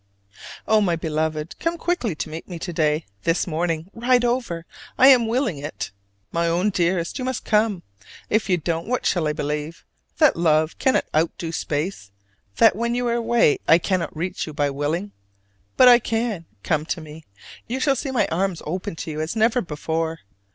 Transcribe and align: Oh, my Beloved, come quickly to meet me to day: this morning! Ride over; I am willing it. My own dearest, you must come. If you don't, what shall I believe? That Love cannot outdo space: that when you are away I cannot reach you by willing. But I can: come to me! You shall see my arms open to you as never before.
Oh, 0.67 0.81
my 0.81 0.95
Beloved, 0.95 1.59
come 1.59 1.77
quickly 1.77 2.15
to 2.15 2.29
meet 2.31 2.47
me 2.47 2.57
to 2.57 2.73
day: 2.73 3.05
this 3.21 3.45
morning! 3.45 3.91
Ride 3.93 4.25
over; 4.25 4.65
I 4.97 5.09
am 5.09 5.27
willing 5.27 5.59
it. 5.59 5.91
My 6.31 6.47
own 6.47 6.71
dearest, 6.71 7.19
you 7.19 7.25
must 7.25 7.45
come. 7.45 7.83
If 8.27 8.49
you 8.49 8.57
don't, 8.57 8.87
what 8.87 9.05
shall 9.05 9.27
I 9.27 9.33
believe? 9.33 9.85
That 10.17 10.35
Love 10.35 10.79
cannot 10.79 11.05
outdo 11.15 11.51
space: 11.51 12.09
that 12.57 12.75
when 12.75 12.95
you 12.95 13.05
are 13.09 13.13
away 13.13 13.59
I 13.67 13.77
cannot 13.77 14.17
reach 14.17 14.47
you 14.47 14.53
by 14.55 14.71
willing. 14.71 15.11
But 15.77 15.87
I 15.87 15.99
can: 15.99 16.45
come 16.63 16.83
to 16.87 16.99
me! 16.99 17.25
You 17.67 17.79
shall 17.79 17.95
see 17.95 18.09
my 18.09 18.25
arms 18.31 18.63
open 18.65 18.95
to 18.95 19.11
you 19.11 19.21
as 19.21 19.35
never 19.35 19.61
before. 19.61 20.21